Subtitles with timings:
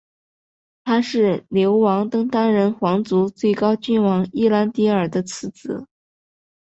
[0.83, 5.85] 他是流亡登丹人皇族最高君王伊兰迪尔的次子。